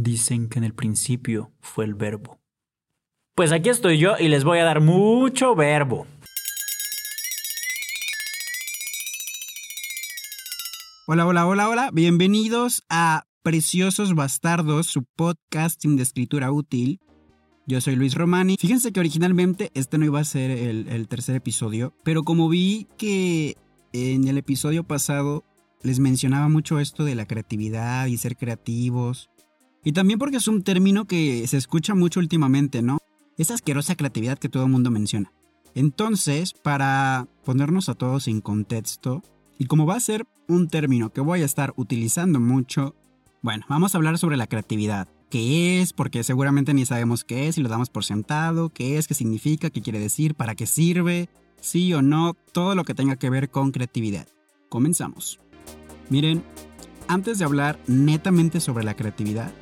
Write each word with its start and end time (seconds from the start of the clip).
Dicen 0.00 0.48
que 0.48 0.60
en 0.60 0.64
el 0.64 0.74
principio 0.74 1.50
fue 1.60 1.84
el 1.84 1.94
verbo. 1.96 2.38
Pues 3.34 3.50
aquí 3.50 3.68
estoy 3.68 3.98
yo 3.98 4.12
y 4.16 4.28
les 4.28 4.44
voy 4.44 4.60
a 4.60 4.64
dar 4.64 4.80
mucho 4.80 5.56
verbo. 5.56 6.06
Hola, 11.08 11.26
hola, 11.26 11.48
hola, 11.48 11.68
hola. 11.68 11.90
Bienvenidos 11.92 12.84
a 12.88 13.24
Preciosos 13.42 14.14
Bastardos, 14.14 14.86
su 14.86 15.02
podcasting 15.02 15.96
de 15.96 16.04
escritura 16.04 16.52
útil. 16.52 17.00
Yo 17.66 17.80
soy 17.80 17.96
Luis 17.96 18.14
Romani. 18.14 18.54
Fíjense 18.56 18.92
que 18.92 19.00
originalmente 19.00 19.72
este 19.74 19.98
no 19.98 20.04
iba 20.04 20.20
a 20.20 20.24
ser 20.24 20.52
el, 20.52 20.86
el 20.86 21.08
tercer 21.08 21.34
episodio, 21.34 21.92
pero 22.04 22.22
como 22.22 22.48
vi 22.48 22.86
que 22.98 23.56
en 23.92 24.28
el 24.28 24.38
episodio 24.38 24.84
pasado 24.84 25.42
les 25.82 25.98
mencionaba 25.98 26.48
mucho 26.48 26.78
esto 26.78 27.04
de 27.04 27.16
la 27.16 27.26
creatividad 27.26 28.06
y 28.06 28.16
ser 28.16 28.36
creativos, 28.36 29.28
y 29.84 29.92
también 29.92 30.18
porque 30.18 30.38
es 30.38 30.48
un 30.48 30.62
término 30.62 31.06
que 31.06 31.46
se 31.46 31.56
escucha 31.56 31.94
mucho 31.94 32.20
últimamente, 32.20 32.82
¿no? 32.82 32.98
Esa 33.36 33.54
asquerosa 33.54 33.96
creatividad 33.96 34.38
que 34.38 34.48
todo 34.48 34.64
el 34.64 34.70
mundo 34.70 34.90
menciona. 34.90 35.32
Entonces, 35.74 36.52
para 36.52 37.28
ponernos 37.44 37.88
a 37.88 37.94
todos 37.94 38.28
en 38.28 38.40
contexto, 38.40 39.22
y 39.58 39.66
como 39.66 39.86
va 39.86 39.96
a 39.96 40.00
ser 40.00 40.26
un 40.48 40.68
término 40.68 41.10
que 41.10 41.20
voy 41.20 41.42
a 41.42 41.44
estar 41.44 41.72
utilizando 41.76 42.40
mucho, 42.40 42.94
bueno, 43.42 43.64
vamos 43.68 43.94
a 43.94 43.98
hablar 43.98 44.18
sobre 44.18 44.36
la 44.36 44.46
creatividad. 44.46 45.08
¿Qué 45.30 45.80
es? 45.80 45.92
Porque 45.92 46.24
seguramente 46.24 46.74
ni 46.74 46.86
sabemos 46.86 47.24
qué 47.24 47.48
es 47.48 47.58
y 47.58 47.62
lo 47.62 47.68
damos 47.68 47.90
por 47.90 48.04
sentado. 48.04 48.70
¿Qué 48.70 48.98
es? 48.98 49.06
¿Qué 49.06 49.14
significa? 49.14 49.70
¿Qué 49.70 49.82
quiere 49.82 49.98
decir? 50.00 50.34
¿Para 50.34 50.54
qué 50.54 50.66
sirve? 50.66 51.28
Sí 51.60 51.92
o 51.92 52.02
no, 52.02 52.34
todo 52.52 52.74
lo 52.74 52.84
que 52.84 52.94
tenga 52.94 53.16
que 53.16 53.30
ver 53.30 53.50
con 53.50 53.70
creatividad. 53.70 54.26
Comenzamos. 54.68 55.38
Miren, 56.08 56.42
antes 57.08 57.38
de 57.38 57.44
hablar 57.44 57.78
netamente 57.86 58.60
sobre 58.60 58.84
la 58.84 58.94
creatividad, 58.94 59.52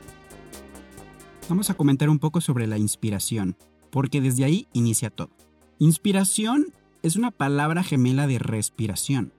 vamos 1.48 1.70
a 1.70 1.74
comentar 1.74 2.08
un 2.08 2.18
poco 2.18 2.40
sobre 2.40 2.66
la 2.66 2.78
inspiración, 2.78 3.56
porque 3.90 4.20
desde 4.20 4.44
ahí 4.44 4.66
inicia 4.72 5.10
todo. 5.10 5.30
Inspiración 5.78 6.66
es 7.02 7.16
una 7.16 7.30
palabra 7.30 7.82
gemela 7.82 8.26
de 8.26 8.38
respiración. 8.38 9.32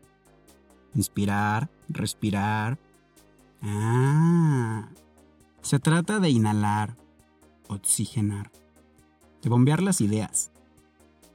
Inspirar, 0.96 1.70
respirar. 1.90 2.78
Ah. 3.62 4.90
Se 5.62 5.80
trata 5.80 6.20
de 6.20 6.30
inhalar, 6.30 6.96
oxigenar, 7.68 8.52
de 9.42 9.50
bombear 9.50 9.82
las 9.82 10.00
ideas. 10.02 10.52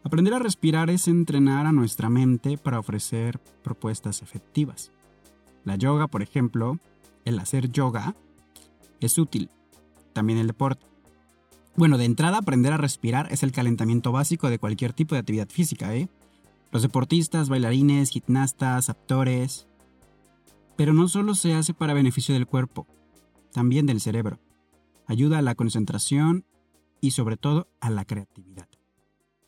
Aprender 0.05 0.35
a 0.35 0.39
respirar 0.39 0.91
es 0.91 1.07
entrenar 1.07 1.67
a 1.67 1.73
nuestra 1.73 2.09
mente 2.09 2.59
para 2.59 2.79
ofrecer 2.79 3.39
propuestas 3.63 4.23
efectivas. 4.23 4.91
La 5.65 5.77
yoga, 5.77 6.09
por 6.09 6.23
ejemplo, 6.23 6.79
el 7.25 7.39
hacer 7.39 7.71
yoga, 7.71 8.17
es 9.01 9.19
útil. 9.19 9.51
También 10.13 10.39
el 10.39 10.47
deporte. 10.47 10.87
Bueno, 11.75 11.97
de 11.97 12.05
entrada, 12.05 12.39
aprender 12.39 12.73
a 12.73 12.77
respirar 12.77 13.33
es 13.33 13.43
el 13.43 13.53
calentamiento 13.53 14.13
básico 14.13 14.51
de 14.51 14.59
cualquier 14.59 14.93
tipo 14.93 15.15
de 15.15 15.21
actividad 15.21 15.49
física, 15.49 15.95
¿eh? 15.95 16.09
Los 16.71 16.83
deportistas, 16.83 17.49
bailarines, 17.49 18.11
gimnastas, 18.11 18.91
actores. 18.91 19.67
Pero 20.77 20.93
no 20.93 21.09
solo 21.09 21.35
se 21.35 21.55
hace 21.55 21.75
para 21.75 21.95
beneficio 21.95 22.35
del 22.35 22.47
cuerpo, 22.47 22.87
también 23.53 23.87
del 23.87 24.01
cerebro. 24.01 24.39
Ayuda 25.07 25.39
a 25.39 25.43
la 25.43 25.55
concentración 25.55 26.45
y 27.01 27.13
sobre 27.13 27.37
todo 27.37 27.69
a 27.81 27.91
la 27.91 28.05
creatividad. 28.05 28.69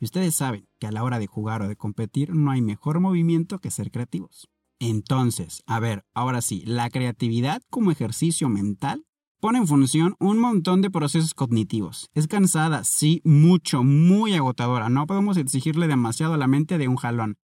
Y 0.00 0.04
ustedes 0.04 0.34
saben 0.34 0.66
que 0.78 0.86
a 0.86 0.92
la 0.92 1.02
hora 1.04 1.18
de 1.18 1.26
jugar 1.26 1.62
o 1.62 1.68
de 1.68 1.76
competir 1.76 2.34
no 2.34 2.50
hay 2.50 2.60
mejor 2.60 3.00
movimiento 3.00 3.58
que 3.58 3.70
ser 3.70 3.90
creativos. 3.90 4.48
Entonces, 4.78 5.62
a 5.66 5.80
ver, 5.80 6.04
ahora 6.14 6.42
sí, 6.42 6.62
la 6.66 6.90
creatividad 6.90 7.62
como 7.70 7.90
ejercicio 7.90 8.48
mental 8.48 9.06
pone 9.44 9.58
en 9.58 9.66
función 9.66 10.16
un 10.20 10.38
montón 10.38 10.80
de 10.80 10.90
procesos 10.90 11.34
cognitivos. 11.34 12.08
Es 12.14 12.28
cansada, 12.28 12.82
sí, 12.82 13.20
mucho, 13.24 13.84
muy 13.84 14.32
agotadora. 14.32 14.88
No 14.88 15.06
podemos 15.06 15.36
exigirle 15.36 15.86
demasiado 15.86 16.32
a 16.32 16.38
la 16.38 16.46
mente 16.46 16.78
de 16.78 16.88
un 16.88 16.96
jalón. 16.96 17.36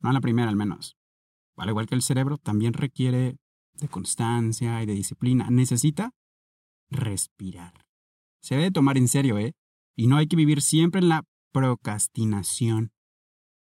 No 0.00 0.10
a 0.10 0.12
la 0.12 0.20
primera 0.20 0.50
al 0.50 0.56
menos. 0.56 0.98
Al 1.56 1.70
igual 1.70 1.86
que 1.86 1.94
el 1.94 2.02
cerebro, 2.02 2.36
también 2.36 2.74
requiere 2.74 3.38
de 3.72 3.88
constancia 3.88 4.82
y 4.82 4.84
de 4.84 4.92
disciplina. 4.92 5.48
Necesita 5.48 6.10
respirar. 6.90 7.86
Se 8.42 8.56
debe 8.56 8.70
tomar 8.70 8.98
en 8.98 9.08
serio, 9.08 9.38
¿eh? 9.38 9.54
Y 9.96 10.08
no 10.08 10.18
hay 10.18 10.26
que 10.26 10.36
vivir 10.36 10.60
siempre 10.60 11.00
en 11.00 11.08
la 11.08 11.22
procrastinación. 11.50 12.92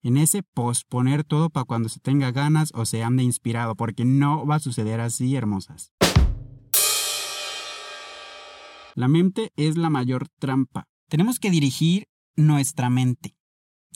En 0.01 0.17
ese 0.17 0.41
posponer 0.41 1.23
todo 1.23 1.51
para 1.51 1.65
cuando 1.65 1.89
se 1.89 1.99
tenga 1.99 2.31
ganas 2.31 2.71
o 2.73 2.85
se 2.85 3.03
ande 3.03 3.21
inspirado, 3.21 3.75
porque 3.75 4.03
no 4.03 4.47
va 4.47 4.55
a 4.55 4.59
suceder 4.59 4.99
así, 4.99 5.35
hermosas. 5.35 5.91
La 8.95 9.07
mente 9.07 9.51
es 9.55 9.77
la 9.77 9.89
mayor 9.89 10.27
trampa. 10.39 10.85
Tenemos 11.09 11.39
que 11.39 11.49
dirigir 11.49 12.07
nuestra 12.35 12.89
mente, 12.89 13.35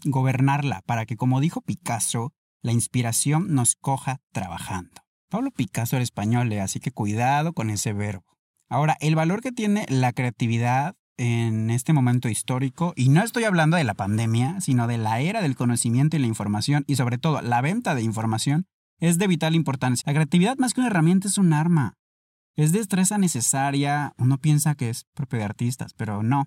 gobernarla 0.03 0.81
para 0.85 1.06
que, 1.06 1.17
como 1.17 1.39
dijo 1.39 1.61
Picasso, 1.61 2.33
la 2.61 2.72
inspiración 2.72 3.53
nos 3.53 3.75
coja 3.75 4.22
trabajando. 4.31 5.01
Pablo 5.29 5.51
Picasso 5.51 5.95
era 5.95 6.03
español, 6.03 6.51
¿eh? 6.51 6.61
así 6.61 6.79
que 6.79 6.91
cuidado 6.91 7.53
con 7.53 7.69
ese 7.69 7.94
verbo. 7.94 8.38
Ahora, 8.69 8.97
el 9.00 9.16
valor 9.16 9.41
que 9.41 9.51
tiene 9.51 9.85
la 9.89 10.13
creatividad 10.13 10.95
en 11.17 11.69
este 11.69 11.94
momento 11.94 12.29
histórico, 12.29 12.94
y 12.95 13.09
no 13.09 13.23
estoy 13.23 13.45
hablando 13.45 13.78
de 13.78 13.84
la 13.84 13.94
pandemia, 13.94 14.59
sino 14.59 14.88
de 14.88 14.97
la 14.97 15.19
era 15.22 15.41
del 15.41 15.55
conocimiento 15.55 16.17
y 16.17 16.19
la 16.19 16.28
información, 16.28 16.84
y 16.88 16.95
sobre 16.95 17.17
todo 17.17 17.41
la 17.41 17.61
venta 17.61 17.95
de 17.95 18.01
información, 18.01 18.67
es 19.00 19.17
de 19.17 19.28
vital 19.28 19.55
importancia. 19.55 20.03
La 20.05 20.13
creatividad 20.13 20.57
más 20.57 20.73
que 20.73 20.81
una 20.81 20.89
herramienta 20.89 21.28
es 21.28 21.38
un 21.38 21.53
arma. 21.53 21.94
Es 22.55 22.71
destreza 22.71 23.17
necesaria, 23.17 24.13
uno 24.17 24.38
piensa 24.38 24.75
que 24.75 24.89
es 24.89 25.05
propio 25.13 25.39
de 25.39 25.45
artistas, 25.45 25.93
pero 25.93 26.23
no. 26.23 26.45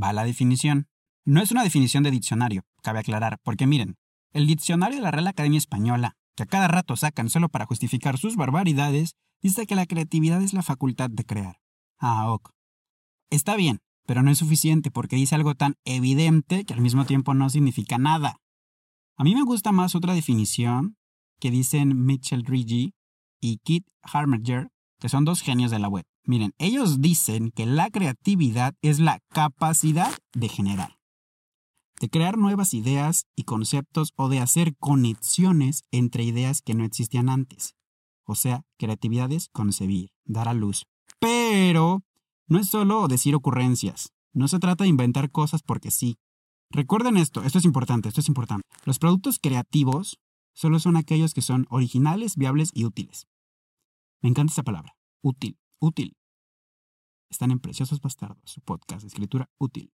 Va 0.00 0.12
la 0.12 0.24
definición. 0.24 0.88
No 1.26 1.42
es 1.42 1.50
una 1.50 1.64
definición 1.64 2.02
de 2.02 2.10
diccionario, 2.10 2.62
cabe 2.82 3.00
aclarar, 3.00 3.38
porque 3.42 3.66
miren, 3.66 3.96
el 4.32 4.46
diccionario 4.46 4.96
de 4.96 5.02
la 5.02 5.10
Real 5.10 5.26
Academia 5.26 5.58
Española, 5.58 6.16
que 6.34 6.44
a 6.44 6.46
cada 6.46 6.68
rato 6.68 6.96
sacan 6.96 7.28
solo 7.28 7.50
para 7.50 7.66
justificar 7.66 8.16
sus 8.16 8.36
barbaridades, 8.36 9.16
dice 9.42 9.66
que 9.66 9.74
la 9.74 9.86
creatividad 9.86 10.40
es 10.40 10.54
la 10.54 10.62
facultad 10.62 11.10
de 11.10 11.24
crear. 11.24 11.60
Ah, 11.98 12.32
ok. 12.32 12.50
Está 13.30 13.56
bien, 13.56 13.80
pero 14.06 14.22
no 14.22 14.30
es 14.30 14.38
suficiente 14.38 14.90
porque 14.90 15.16
dice 15.16 15.34
algo 15.34 15.54
tan 15.54 15.74
evidente 15.84 16.64
que 16.64 16.72
al 16.72 16.80
mismo 16.80 17.04
tiempo 17.04 17.34
no 17.34 17.50
significa 17.50 17.98
nada. 17.98 18.40
A 19.16 19.24
mí 19.24 19.34
me 19.34 19.42
gusta 19.42 19.72
más 19.72 19.94
otra 19.94 20.14
definición 20.14 20.96
que 21.38 21.50
dicen 21.50 22.06
Mitchell 22.06 22.46
Rigi 22.46 22.94
y 23.40 23.58
Kit 23.58 23.86
Harmenger 24.02 24.70
que 24.98 25.08
son 25.08 25.24
dos 25.24 25.42
genios 25.42 25.70
de 25.70 25.78
la 25.78 25.88
web. 25.88 26.04
Miren, 26.24 26.52
ellos 26.58 27.00
dicen 27.00 27.50
que 27.50 27.66
la 27.66 27.90
creatividad 27.90 28.74
es 28.82 28.98
la 28.98 29.20
capacidad 29.30 30.12
de 30.34 30.48
generar, 30.48 30.98
de 32.00 32.08
crear 32.08 32.36
nuevas 32.36 32.74
ideas 32.74 33.24
y 33.36 33.44
conceptos 33.44 34.12
o 34.16 34.28
de 34.28 34.40
hacer 34.40 34.76
conexiones 34.76 35.82
entre 35.90 36.24
ideas 36.24 36.62
que 36.62 36.74
no 36.74 36.84
existían 36.84 37.28
antes. 37.28 37.74
O 38.24 38.34
sea, 38.34 38.62
creatividad 38.78 39.32
es 39.32 39.48
concebir, 39.48 40.10
dar 40.24 40.48
a 40.48 40.54
luz. 40.54 40.84
Pero 41.18 42.02
no 42.46 42.58
es 42.58 42.68
solo 42.68 43.08
decir 43.08 43.34
ocurrencias. 43.34 44.10
No 44.32 44.48
se 44.48 44.58
trata 44.58 44.84
de 44.84 44.90
inventar 44.90 45.30
cosas 45.30 45.62
porque 45.62 45.90
sí. 45.90 46.18
Recuerden 46.70 47.16
esto, 47.16 47.42
esto 47.42 47.58
es 47.58 47.64
importante, 47.64 48.08
esto 48.08 48.20
es 48.20 48.28
importante. 48.28 48.66
Los 48.84 48.98
productos 48.98 49.38
creativos 49.38 50.18
solo 50.52 50.78
son 50.80 50.96
aquellos 50.96 51.32
que 51.32 51.40
son 51.40 51.66
originales, 51.70 52.36
viables 52.36 52.70
y 52.74 52.84
útiles. 52.84 53.26
Me 54.20 54.28
encanta 54.28 54.52
esa 54.52 54.64
palabra. 54.64 54.96
Útil. 55.22 55.58
Útil. 55.80 56.16
Están 57.30 57.52
en 57.52 57.60
Preciosos 57.60 58.00
Bastardos, 58.00 58.50
su 58.50 58.60
podcast 58.60 59.02
de 59.02 59.08
escritura 59.08 59.48
útil. 59.58 59.92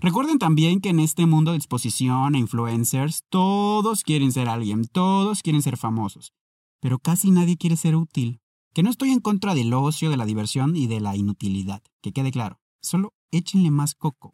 Recuerden 0.00 0.38
también 0.38 0.80
que 0.80 0.88
en 0.88 0.98
este 0.98 1.26
mundo 1.26 1.52
de 1.52 1.58
exposición 1.58 2.34
e 2.34 2.38
influencers, 2.38 3.22
todos 3.28 4.02
quieren 4.02 4.32
ser 4.32 4.48
alguien, 4.48 4.86
todos 4.86 5.42
quieren 5.42 5.62
ser 5.62 5.76
famosos, 5.76 6.32
pero 6.80 6.98
casi 6.98 7.30
nadie 7.30 7.56
quiere 7.56 7.76
ser 7.76 7.94
útil. 7.94 8.40
Que 8.72 8.82
no 8.82 8.90
estoy 8.90 9.10
en 9.10 9.20
contra 9.20 9.54
del 9.54 9.72
ocio, 9.72 10.10
de 10.10 10.16
la 10.16 10.26
diversión 10.26 10.74
y 10.74 10.88
de 10.88 11.00
la 11.00 11.14
inutilidad, 11.16 11.80
que 12.02 12.12
quede 12.12 12.32
claro. 12.32 12.58
Solo 12.82 13.14
échenle 13.30 13.70
más 13.70 13.94
coco. 13.94 14.32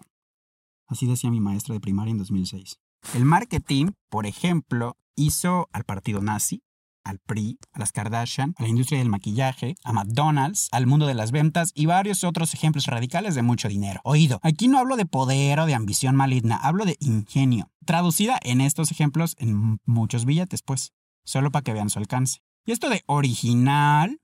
Así 0.86 1.06
decía 1.06 1.30
mi 1.30 1.40
maestra 1.40 1.74
de 1.74 1.80
primaria 1.80 2.12
en 2.12 2.18
2006. 2.18 2.78
El 3.14 3.26
marketing, 3.26 3.90
por 4.08 4.26
ejemplo, 4.26 4.96
hizo 5.14 5.68
al 5.72 5.84
partido 5.84 6.22
nazi, 6.22 6.62
al 7.10 7.18
PRI, 7.18 7.58
a 7.72 7.78
las 7.78 7.92
Kardashian, 7.92 8.54
a 8.56 8.62
la 8.62 8.68
industria 8.68 8.98
del 8.98 9.08
maquillaje, 9.08 9.74
a 9.84 9.92
McDonald's, 9.92 10.68
al 10.72 10.86
mundo 10.86 11.06
de 11.06 11.14
las 11.14 11.32
ventas 11.32 11.72
y 11.74 11.86
varios 11.86 12.24
otros 12.24 12.54
ejemplos 12.54 12.86
radicales 12.86 13.34
de 13.34 13.42
mucho 13.42 13.68
dinero. 13.68 14.00
Oído, 14.04 14.40
aquí 14.42 14.68
no 14.68 14.78
hablo 14.78 14.96
de 14.96 15.06
poder 15.06 15.60
o 15.60 15.66
de 15.66 15.74
ambición 15.74 16.16
maligna, 16.16 16.56
hablo 16.56 16.84
de 16.84 16.96
ingenio, 17.00 17.70
traducida 17.84 18.38
en 18.42 18.60
estos 18.60 18.90
ejemplos 18.90 19.36
en 19.38 19.78
muchos 19.84 20.24
billetes, 20.24 20.62
pues, 20.62 20.92
solo 21.24 21.50
para 21.50 21.62
que 21.62 21.72
vean 21.72 21.90
su 21.90 21.98
alcance. 21.98 22.40
Y 22.64 22.72
esto 22.72 22.88
de 22.88 23.02
original, 23.06 24.20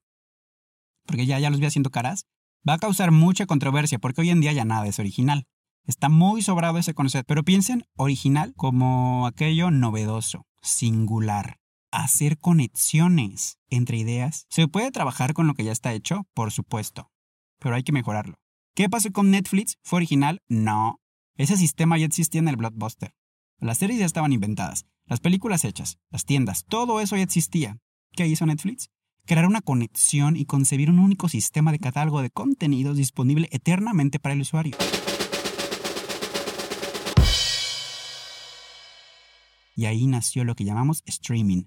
porque 1.06 1.27
ya, 1.27 1.38
ya 1.38 1.50
los 1.50 1.61
vi 1.61 1.67
haciendo 1.67 1.91
caras, 1.91 2.27
va 2.69 2.75
a 2.75 2.79
causar 2.79 3.11
mucha 3.11 3.47
controversia 3.47 3.99
porque 3.99 4.21
hoy 4.21 4.31
en 4.31 4.41
día 4.41 4.53
ya 4.53 4.65
nada 4.65 4.87
es 4.87 4.99
original. 4.99 5.47
Está 5.85 6.09
muy 6.09 6.43
sobrado 6.43 6.79
ese 6.79 6.94
concepto, 6.94 7.27
pero 7.29 7.44
piensen 7.44 7.85
original 7.97 8.55
como 8.56 9.27
aquello 9.27 9.71
novedoso, 9.71 10.47
singular, 10.61 11.59
hacer 12.02 12.38
conexiones 12.38 13.58
entre 13.69 13.96
ideas. 13.96 14.46
¿Se 14.50 14.69
puede 14.69 14.90
trabajar 14.90 15.32
con 15.32 15.46
lo 15.46 15.54
que 15.54 15.64
ya 15.64 15.72
está 15.72 15.93
hecho? 15.93 16.26
Por 16.34 16.52
supuesto, 16.52 17.10
pero 17.58 17.75
hay 17.75 17.82
que 17.82 17.93
mejorarlo. 17.93 18.37
¿Qué 18.75 18.88
pasó 18.88 19.10
con 19.12 19.31
Netflix? 19.31 19.78
¿Fue 19.82 19.98
original? 19.98 20.43
No. 20.48 21.00
Ese 21.37 21.56
sistema 21.56 21.98
ya 21.98 22.06
existía 22.06 22.40
en 22.40 22.48
el 22.48 22.56
blockbuster. 22.56 23.14
Las 23.58 23.78
series 23.78 24.00
ya 24.00 24.06
estaban 24.06 24.32
inventadas, 24.32 24.84
las 25.06 25.20
películas 25.20 25.64
hechas, 25.64 25.98
las 26.10 26.25
tiendas, 26.25 26.64
todo 26.69 27.00
eso 27.00 27.16
ya 27.16 27.22
existía. 27.22 27.78
¿Qué 28.12 28.26
hizo 28.26 28.44
Netflix? 28.44 28.90
Crear 29.25 29.46
una 29.46 29.62
conexión 29.62 30.37
y 30.37 30.44
concebir 30.44 30.90
un 30.90 30.99
único 30.99 31.28
sistema 31.28 31.72
de 31.72 31.78
catálogo 31.78 32.20
de 32.22 32.31
contenidos 32.31 32.96
disponible 32.96 33.49
eternamente 33.50 34.19
para 34.19 34.34
el 34.34 34.42
usuario. 34.42 34.76
y 39.76 39.84
ahí 39.84 40.06
nació 40.06 40.42
lo 40.44 40.54
que 40.54 40.64
llamamos 40.64 41.02
streaming, 41.04 41.64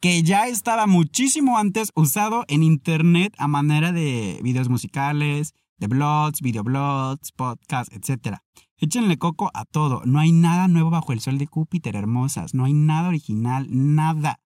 que 0.00 0.22
ya 0.22 0.48
estaba 0.48 0.86
muchísimo 0.86 1.58
antes 1.58 1.90
usado 1.94 2.44
en 2.48 2.62
Internet 2.62 3.34
a 3.38 3.48
manera 3.48 3.92
de 3.92 4.40
videos 4.42 4.68
musicales, 4.68 5.54
de 5.76 5.86
blogs, 5.86 6.40
videoblogs, 6.40 7.32
podcasts, 7.32 7.94
etc. 7.94 8.38
Échenle 8.78 9.18
coco 9.18 9.50
a 9.52 9.64
todo, 9.64 10.02
no 10.06 10.18
hay 10.18 10.32
nada 10.32 10.68
nuevo 10.68 10.90
bajo 10.90 11.12
el 11.12 11.20
sol 11.20 11.38
de 11.38 11.46
Júpiter, 11.46 11.96
hermosas, 11.96 12.54
no 12.54 12.64
hay 12.64 12.72
nada 12.72 13.08
original, 13.08 13.66
nada. 13.70 14.40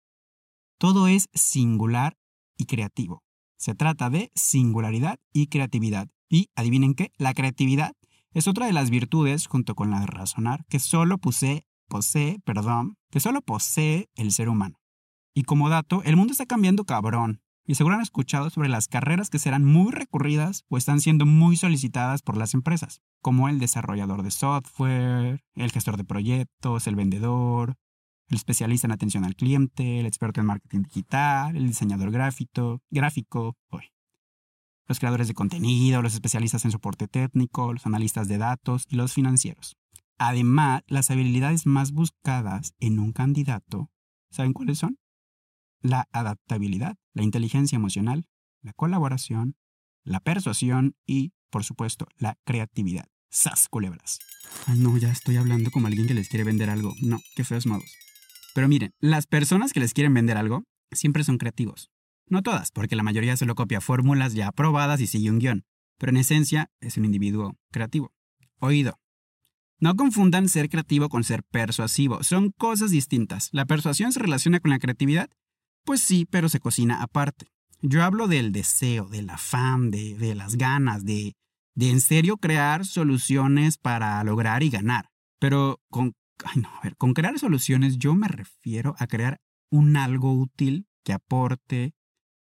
Todo 0.78 1.06
es 1.06 1.28
singular 1.34 2.16
y 2.56 2.66
creativo. 2.66 3.22
Se 3.56 3.74
trata 3.74 4.10
de 4.10 4.32
singularidad 4.34 5.18
y 5.32 5.46
creatividad. 5.46 6.08
Y 6.28 6.48
adivinen 6.56 6.94
qué, 6.94 7.12
la 7.16 7.32
creatividad 7.32 7.92
es 8.32 8.48
otra 8.48 8.66
de 8.66 8.72
las 8.72 8.90
virtudes, 8.90 9.46
junto 9.46 9.76
con 9.76 9.90
la 9.90 10.00
de 10.00 10.06
razonar, 10.06 10.64
que 10.68 10.80
solo 10.80 11.18
posee 11.18 11.64
posee, 11.88 12.40
perdón, 12.44 12.96
que 13.10 13.20
solo 13.20 13.40
posee 13.40 14.08
el 14.16 14.32
ser 14.32 14.48
humano. 14.48 14.80
Y 15.34 15.42
como 15.42 15.68
dato, 15.68 16.02
el 16.04 16.16
mundo 16.16 16.32
está 16.32 16.46
cambiando 16.46 16.84
cabrón. 16.84 17.40
Y 17.66 17.74
seguro 17.74 17.96
han 17.96 18.02
escuchado 18.02 18.50
sobre 18.50 18.68
las 18.68 18.88
carreras 18.88 19.30
que 19.30 19.38
serán 19.38 19.64
muy 19.64 19.90
recurridas 19.90 20.64
o 20.68 20.76
están 20.76 21.00
siendo 21.00 21.26
muy 21.26 21.56
solicitadas 21.56 22.22
por 22.22 22.36
las 22.36 22.54
empresas, 22.54 23.00
como 23.20 23.48
el 23.48 23.58
desarrollador 23.58 24.22
de 24.22 24.30
software, 24.30 25.42
el 25.54 25.72
gestor 25.72 25.96
de 25.96 26.04
proyectos, 26.04 26.86
el 26.86 26.94
vendedor, 26.94 27.74
el 28.28 28.36
especialista 28.36 28.86
en 28.86 28.92
atención 28.92 29.24
al 29.24 29.34
cliente, 29.34 30.00
el 30.00 30.06
experto 30.06 30.40
en 30.40 30.46
marketing 30.46 30.82
digital, 30.82 31.56
el 31.56 31.66
diseñador 31.66 32.10
gráfico, 32.10 32.80
gráfico, 32.90 33.56
los 34.86 34.98
creadores 34.98 35.28
de 35.28 35.34
contenido, 35.34 36.02
los 36.02 36.14
especialistas 36.14 36.64
en 36.66 36.70
soporte 36.70 37.08
técnico, 37.08 37.72
los 37.72 37.86
analistas 37.86 38.28
de 38.28 38.38
datos 38.38 38.84
y 38.88 38.96
los 38.96 39.14
financieros. 39.14 39.76
Además, 40.18 40.82
las 40.86 41.10
habilidades 41.10 41.66
más 41.66 41.92
buscadas 41.92 42.74
en 42.78 42.98
un 42.98 43.12
candidato, 43.12 43.90
¿saben 44.30 44.52
cuáles 44.52 44.78
son? 44.78 44.98
La 45.84 46.08
adaptabilidad, 46.12 46.96
la 47.12 47.24
inteligencia 47.24 47.76
emocional, 47.76 48.24
la 48.62 48.72
colaboración, 48.72 49.54
la 50.02 50.18
persuasión 50.18 50.96
y, 51.06 51.34
por 51.50 51.62
supuesto, 51.62 52.08
la 52.16 52.38
creatividad. 52.46 53.04
¡Sas, 53.28 53.68
culebras! 53.68 54.18
Ay, 54.66 54.78
no, 54.78 54.96
ya 54.96 55.10
estoy 55.10 55.36
hablando 55.36 55.70
como 55.70 55.86
alguien 55.86 56.06
que 56.06 56.14
les 56.14 56.30
quiere 56.30 56.42
vender 56.42 56.70
algo. 56.70 56.94
No, 57.02 57.20
qué 57.36 57.44
feos 57.44 57.66
modos. 57.66 57.92
Pero 58.54 58.66
miren, 58.66 58.94
las 58.98 59.26
personas 59.26 59.74
que 59.74 59.80
les 59.80 59.92
quieren 59.92 60.14
vender 60.14 60.38
algo 60.38 60.64
siempre 60.90 61.22
son 61.22 61.36
creativos. 61.36 61.90
No 62.28 62.42
todas, 62.42 62.70
porque 62.70 62.96
la 62.96 63.02
mayoría 63.02 63.36
solo 63.36 63.54
copia 63.54 63.82
fórmulas 63.82 64.32
ya 64.32 64.48
aprobadas 64.48 65.02
y 65.02 65.06
sigue 65.06 65.30
un 65.30 65.38
guion. 65.38 65.64
Pero 65.98 66.12
en 66.12 66.16
esencia 66.16 66.70
es 66.80 66.96
un 66.96 67.04
individuo 67.04 67.58
creativo. 67.70 68.14
Oído, 68.58 68.98
no 69.80 69.96
confundan 69.96 70.48
ser 70.48 70.70
creativo 70.70 71.10
con 71.10 71.24
ser 71.24 71.42
persuasivo, 71.42 72.22
son 72.22 72.52
cosas 72.52 72.90
distintas. 72.90 73.50
¿La 73.52 73.66
persuasión 73.66 74.12
se 74.12 74.20
relaciona 74.20 74.60
con 74.60 74.70
la 74.70 74.78
creatividad? 74.78 75.28
Pues 75.84 76.00
sí, 76.00 76.26
pero 76.30 76.48
se 76.48 76.60
cocina 76.60 77.02
aparte. 77.02 77.46
Yo 77.80 78.02
hablo 78.02 78.28
del 78.28 78.52
deseo, 78.52 79.08
del 79.08 79.28
afán, 79.30 79.90
de, 79.90 80.16
de 80.16 80.34
las 80.34 80.56
ganas, 80.56 81.04
de, 81.04 81.34
de 81.74 81.90
en 81.90 82.00
serio 82.00 82.38
crear 82.38 82.86
soluciones 82.86 83.76
para 83.76 84.22
lograr 84.24 84.62
y 84.62 84.70
ganar. 84.70 85.10
Pero 85.38 85.80
con, 85.90 86.14
con 86.98 87.12
crear 87.12 87.38
soluciones 87.38 87.98
yo 87.98 88.14
me 88.14 88.28
refiero 88.28 88.94
a 88.98 89.06
crear 89.06 89.38
un 89.70 89.96
algo 89.96 90.32
útil 90.32 90.86
que 91.04 91.12
aporte 91.12 91.92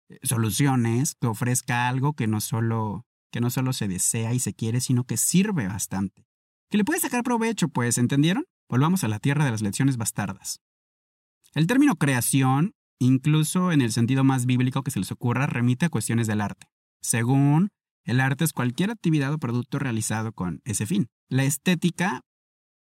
eh, 0.10 0.20
soluciones, 0.24 1.16
que 1.20 1.28
ofrezca 1.28 1.90
algo 1.90 2.14
que 2.14 2.28
no 2.28 2.42
solo 2.42 3.06
que 3.32 3.42
no 3.42 3.50
solo 3.50 3.74
se 3.74 3.88
desea 3.88 4.36
y 4.36 4.40
se 4.40 4.54
quiere, 4.54 4.80
sino 4.80 5.06
que 5.06 5.18
sirve 5.18 5.68
bastante 5.68 6.28
que 6.74 6.78
le 6.78 6.86
puede 6.86 7.00
sacar 7.00 7.22
provecho, 7.22 7.68
pues, 7.68 8.00
¿entendieron? 8.00 8.48
Volvamos 8.68 9.04
a 9.04 9.08
la 9.08 9.20
tierra 9.20 9.46
de 9.46 9.52
las 9.52 9.62
lecciones 9.62 9.96
bastardas. 9.96 10.60
El 11.54 11.68
término 11.68 11.98
creación, 11.98 12.74
incluso 13.00 13.72
en 13.72 13.82
el 13.82 13.92
sentido 13.92 14.24
más 14.24 14.46
bíblico 14.46 14.84
que 14.84 14.92
se 14.92 15.00
les 15.00 15.12
ocurra, 15.12 15.48
remite 15.48 15.86
a 15.86 15.90
cuestiones 15.90 16.28
del 16.28 16.42
arte. 16.42 16.68
Según 17.02 17.70
el 18.06 18.20
arte 18.20 18.44
es 18.44 18.54
cualquier 18.54 18.92
actividad 18.92 19.34
o 19.34 19.38
producto 19.38 19.80
realizado 19.80 20.34
con 20.34 20.62
ese 20.66 20.86
fin. 20.86 21.08
La 21.30 21.44
estética, 21.44 22.22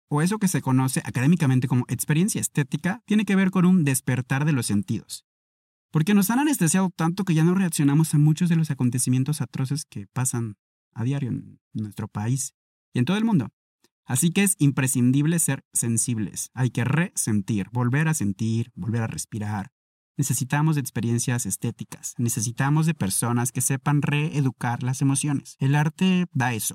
o 0.09 0.23
eso 0.23 0.39
que 0.39 0.49
se 0.49 0.63
conoce 0.63 1.01
académicamente 1.05 1.69
como 1.69 1.85
experiencia 1.89 2.41
estética, 2.41 3.03
tiene 3.05 3.25
que 3.25 3.37
ver 3.37 3.51
con 3.51 3.65
un 3.65 3.85
despertar 3.85 4.45
de 4.45 4.53
los 4.53 4.67
sentidos. 4.67 5.25
Porque 5.91 6.15
nos 6.15 6.31
han 6.31 6.39
anestesiado 6.39 6.91
tanto 6.95 7.25
que 7.25 7.35
ya 7.35 7.45
no 7.45 7.55
reaccionamos 7.55 8.15
a 8.15 8.19
muchos 8.19 8.49
de 8.49 8.57
los 8.57 8.71
acontecimientos 8.71 9.41
atroces 9.41 9.85
que 9.85 10.07
pasan 10.07 10.57
a 10.93 11.05
diario 11.05 11.31
en 11.31 11.61
nuestro 11.73 12.09
país 12.09 12.53
y 12.93 12.99
en 12.99 13.05
todo 13.05 13.17
el 13.17 13.25
mundo. 13.25 13.49
Así 14.05 14.31
que 14.31 14.43
es 14.43 14.57
imprescindible 14.59 15.39
ser 15.39 15.65
sensibles. 15.73 16.51
Hay 16.55 16.71
que 16.71 16.85
resentir, 16.85 17.69
volver 17.73 18.09
a 18.09 18.15
sentir, 18.15 18.71
volver 18.75 19.03
a 19.03 19.07
respirar. 19.07 19.71
Necesitamos 20.19 20.75
de 20.75 20.81
experiencias 20.81 21.47
estéticas, 21.47 22.17
necesitamos 22.19 22.87
de 22.87 22.95
personas 22.95 23.53
que 23.53 23.61
sepan 23.61 24.03
reeducar 24.03 24.83
las 24.83 25.01
emociones. 25.01 25.55
El 25.61 25.77
arte 25.77 26.27
da 26.33 26.53
eso. 26.53 26.75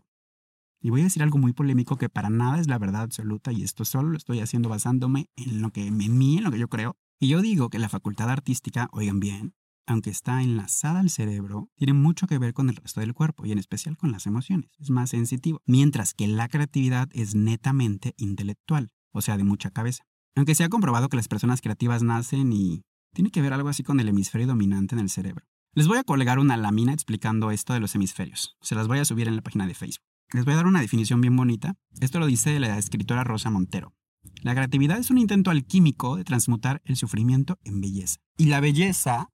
Y 0.79 0.91
voy 0.91 1.01
a 1.01 1.03
decir 1.03 1.21
algo 1.21 1.37
muy 1.37 1.51
polémico 1.51 1.97
que 1.97 2.07
para 2.07 2.29
nada 2.29 2.57
es 2.61 2.67
la 2.67 2.77
verdad 2.77 3.01
absoluta 3.01 3.51
y 3.51 3.63
esto 3.63 3.83
solo 3.83 4.11
lo 4.11 4.17
estoy 4.17 4.39
haciendo 4.39 4.69
basándome 4.69 5.29
en 5.35 5.61
lo 5.61 5.71
que 5.71 5.87
en 5.87 5.97
mí, 6.17 6.37
en 6.37 6.45
lo 6.45 6.51
que 6.51 6.59
yo 6.59 6.69
creo. 6.69 6.95
Y 7.19 7.27
yo 7.27 7.41
digo 7.41 7.69
que 7.69 7.79
la 7.79 7.89
facultad 7.89 8.29
artística, 8.29 8.87
oigan 8.93 9.19
bien, 9.19 9.53
aunque 9.87 10.09
está 10.09 10.41
enlazada 10.41 11.01
al 11.01 11.09
cerebro, 11.09 11.69
tiene 11.75 11.91
mucho 11.91 12.27
que 12.27 12.37
ver 12.37 12.53
con 12.53 12.69
el 12.69 12.77
resto 12.77 13.01
del 13.01 13.13
cuerpo 13.13 13.45
y 13.45 13.51
en 13.51 13.59
especial 13.59 13.97
con 13.97 14.13
las 14.13 14.25
emociones. 14.25 14.71
Es 14.79 14.89
más 14.89 15.09
sensitivo. 15.09 15.61
Mientras 15.65 16.13
que 16.13 16.29
la 16.29 16.47
creatividad 16.47 17.09
es 17.11 17.35
netamente 17.35 18.13
intelectual, 18.15 18.93
o 19.11 19.21
sea, 19.21 19.35
de 19.35 19.43
mucha 19.43 19.69
cabeza. 19.69 20.05
Aunque 20.33 20.55
se 20.55 20.63
ha 20.63 20.69
comprobado 20.69 21.09
que 21.09 21.17
las 21.17 21.27
personas 21.27 21.59
creativas 21.59 22.03
nacen 22.03 22.53
y 22.53 22.85
tiene 23.13 23.31
que 23.31 23.41
ver 23.41 23.53
algo 23.53 23.69
así 23.69 23.83
con 23.83 23.99
el 23.99 24.09
hemisferio 24.09 24.47
dominante 24.47 24.95
en 24.95 25.01
el 25.01 25.09
cerebro. 25.09 25.45
Les 25.73 25.87
voy 25.87 25.97
a 25.97 26.03
colgar 26.03 26.39
una 26.39 26.57
lámina 26.57 26.93
explicando 26.93 27.49
esto 27.51 27.73
de 27.73 27.79
los 27.79 27.95
hemisferios. 27.95 28.57
Se 28.61 28.75
las 28.75 28.87
voy 28.87 28.99
a 28.99 29.05
subir 29.05 29.27
en 29.27 29.35
la 29.35 29.41
página 29.41 29.65
de 29.65 29.73
Facebook. 29.73 30.05
Les 30.31 30.45
voy 30.45 30.53
a 30.53 30.57
dar 30.57 30.67
una 30.67 30.81
definición 30.81 31.21
bien 31.21 31.35
bonita. 31.35 31.75
Esto 31.99 32.19
lo 32.19 32.25
dice 32.25 32.59
la 32.59 32.77
escritora 32.77 33.23
Rosa 33.23 33.49
Montero. 33.49 33.93
La 34.41 34.53
creatividad 34.53 34.97
es 34.97 35.09
un 35.09 35.17
intento 35.17 35.51
alquímico 35.51 36.15
de 36.15 36.23
transmutar 36.23 36.81
el 36.85 36.95
sufrimiento 36.95 37.59
en 37.63 37.81
belleza. 37.81 38.17
Y 38.37 38.45
la 38.45 38.59
belleza 38.59 39.29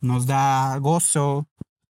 nos 0.00 0.26
da 0.26 0.76
gozo, 0.78 1.48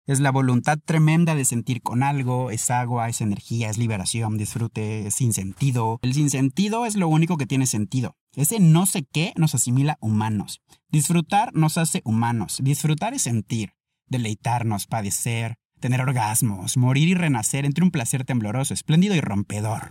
es 0.06 0.20
la 0.20 0.30
voluntad 0.30 0.78
tremenda 0.84 1.34
de 1.34 1.44
sentir 1.44 1.82
con 1.82 2.02
algo, 2.02 2.50
es 2.50 2.70
agua, 2.70 3.08
es 3.08 3.20
energía, 3.20 3.68
es 3.68 3.76
liberación, 3.76 4.38
disfrute, 4.38 5.08
es 5.08 5.14
sinsentido. 5.14 5.98
El 6.02 6.14
sinsentido 6.14 6.86
es 6.86 6.96
lo 6.96 7.08
único 7.08 7.36
que 7.36 7.46
tiene 7.46 7.66
sentido. 7.66 8.16
Ese 8.34 8.60
no 8.60 8.86
sé 8.86 9.04
qué 9.04 9.32
nos 9.36 9.54
asimila 9.54 9.98
humanos. 10.00 10.60
Disfrutar 10.90 11.52
nos 11.54 11.76
hace 11.76 12.02
humanos. 12.04 12.58
Disfrutar 12.62 13.14
es 13.14 13.22
sentir, 13.22 13.72
deleitarnos, 14.06 14.86
padecer, 14.86 15.56
tener 15.80 16.00
orgasmos, 16.00 16.76
morir 16.76 17.08
y 17.08 17.14
renacer 17.14 17.64
entre 17.64 17.84
un 17.84 17.90
placer 17.90 18.25
tembloroso, 18.25 18.75
espléndido 18.75 19.14
y 19.14 19.20
rompedor 19.20 19.90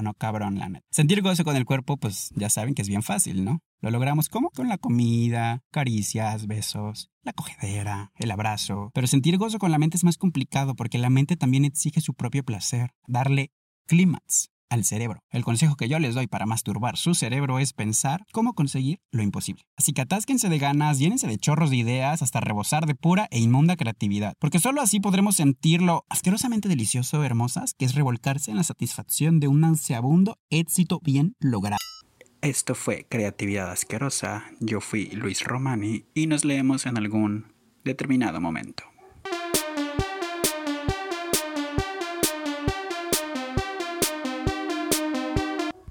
no 0.00 0.14
cabrón, 0.14 0.58
la 0.58 0.68
neta. 0.68 0.86
Sentir 0.90 1.20
gozo 1.20 1.44
con 1.44 1.56
el 1.56 1.66
cuerpo, 1.66 1.98
pues 1.98 2.30
ya 2.34 2.48
saben 2.48 2.74
que 2.74 2.82
es 2.82 2.88
bien 2.88 3.02
fácil, 3.02 3.44
¿no? 3.44 3.60
Lo 3.80 3.90
logramos 3.90 4.28
como 4.28 4.50
con 4.50 4.68
la 4.68 4.78
comida, 4.78 5.64
caricias, 5.70 6.46
besos, 6.46 7.10
la 7.22 7.32
cogedera, 7.32 8.12
el 8.14 8.30
abrazo. 8.30 8.90
Pero 8.94 9.06
sentir 9.08 9.36
gozo 9.36 9.58
con 9.58 9.72
la 9.72 9.78
mente 9.78 9.96
es 9.96 10.04
más 10.04 10.16
complicado 10.16 10.74
porque 10.76 10.98
la 10.98 11.10
mente 11.10 11.36
también 11.36 11.64
exige 11.64 12.00
su 12.00 12.14
propio 12.14 12.44
placer, 12.44 12.94
darle 13.06 13.50
clímax 13.86 14.52
al 14.72 14.84
cerebro. 14.84 15.20
El 15.30 15.44
consejo 15.44 15.76
que 15.76 15.88
yo 15.88 15.98
les 15.98 16.14
doy 16.14 16.26
para 16.26 16.46
masturbar 16.46 16.96
su 16.96 17.14
cerebro 17.14 17.58
es 17.58 17.72
pensar 17.72 18.24
cómo 18.32 18.54
conseguir 18.54 19.00
lo 19.10 19.22
imposible. 19.22 19.64
Así 19.76 19.92
que 19.92 20.00
atásquense 20.00 20.48
de 20.48 20.58
ganas, 20.58 20.98
llénense 20.98 21.26
de 21.26 21.36
chorros 21.36 21.70
de 21.70 21.76
ideas 21.76 22.22
hasta 22.22 22.40
rebosar 22.40 22.86
de 22.86 22.94
pura 22.94 23.28
e 23.30 23.38
inmunda 23.38 23.76
creatividad. 23.76 24.34
Porque 24.38 24.58
solo 24.58 24.80
así 24.80 24.98
podremos 24.98 25.36
sentir 25.36 25.82
lo 25.82 26.04
asquerosamente 26.08 26.68
delicioso, 26.68 27.22
hermosas, 27.22 27.74
que 27.74 27.84
es 27.84 27.94
revolcarse 27.94 28.50
en 28.50 28.56
la 28.56 28.64
satisfacción 28.64 29.40
de 29.40 29.48
un 29.48 29.62
ansiabundo 29.64 30.38
éxito 30.50 31.00
bien 31.02 31.34
logrado. 31.38 31.78
Esto 32.40 32.74
fue 32.74 33.06
Creatividad 33.08 33.70
Asquerosa. 33.70 34.44
Yo 34.58 34.80
fui 34.80 35.06
Luis 35.10 35.44
Romani 35.44 36.06
y 36.14 36.26
nos 36.26 36.44
leemos 36.44 36.86
en 36.86 36.96
algún 36.96 37.52
determinado 37.84 38.40
momento. 38.40 38.91